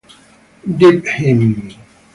Dig 0.79 1.05
Him! 1.05 1.39